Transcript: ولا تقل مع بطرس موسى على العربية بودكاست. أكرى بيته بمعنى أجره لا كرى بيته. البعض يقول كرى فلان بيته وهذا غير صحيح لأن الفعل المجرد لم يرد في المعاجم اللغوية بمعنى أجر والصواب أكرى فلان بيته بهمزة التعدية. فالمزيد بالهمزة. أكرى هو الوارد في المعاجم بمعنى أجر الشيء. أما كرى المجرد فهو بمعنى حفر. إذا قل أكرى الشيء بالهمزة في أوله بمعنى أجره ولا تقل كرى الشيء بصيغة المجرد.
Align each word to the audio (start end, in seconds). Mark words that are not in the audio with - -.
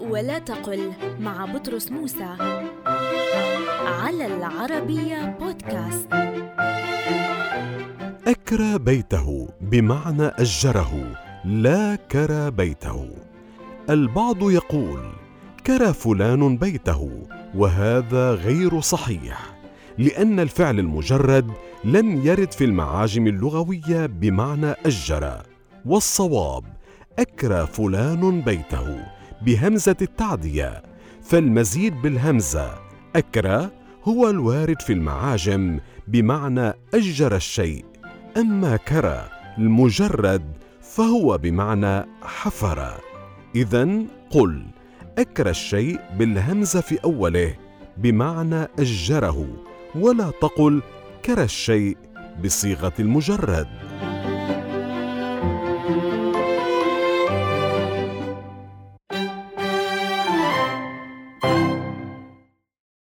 ولا 0.00 0.38
تقل 0.38 0.92
مع 1.20 1.44
بطرس 1.44 1.90
موسى 1.90 2.36
على 3.86 4.26
العربية 4.26 5.36
بودكاست. 5.40 6.08
أكرى 8.26 8.78
بيته 8.78 9.48
بمعنى 9.60 10.26
أجره 10.26 11.16
لا 11.44 11.96
كرى 11.96 12.50
بيته. 12.50 13.08
البعض 13.90 14.50
يقول 14.50 15.00
كرى 15.66 15.92
فلان 15.92 16.56
بيته 16.56 17.10
وهذا 17.54 18.34
غير 18.34 18.80
صحيح 18.80 19.56
لأن 19.98 20.40
الفعل 20.40 20.78
المجرد 20.78 21.50
لم 21.84 22.26
يرد 22.26 22.52
في 22.52 22.64
المعاجم 22.64 23.26
اللغوية 23.26 24.06
بمعنى 24.06 24.74
أجر 24.86 25.42
والصواب 25.86 26.64
أكرى 27.18 27.66
فلان 27.66 28.40
بيته 28.40 29.19
بهمزة 29.42 29.96
التعدية. 30.02 30.82
فالمزيد 31.22 32.02
بالهمزة. 32.02 32.74
أكرى 33.16 33.70
هو 34.04 34.30
الوارد 34.30 34.82
في 34.82 34.92
المعاجم 34.92 35.80
بمعنى 36.08 36.72
أجر 36.94 37.36
الشيء. 37.36 37.84
أما 38.36 38.76
كرى 38.76 39.28
المجرد 39.58 40.42
فهو 40.80 41.38
بمعنى 41.38 42.06
حفر. 42.22 43.00
إذا 43.54 43.88
قل 44.30 44.66
أكرى 45.18 45.50
الشيء 45.50 46.00
بالهمزة 46.18 46.80
في 46.80 46.98
أوله 47.04 47.54
بمعنى 47.96 48.68
أجره 48.78 49.46
ولا 49.94 50.30
تقل 50.30 50.82
كرى 51.24 51.42
الشيء 51.42 51.96
بصيغة 52.44 52.92
المجرد. 52.98 53.68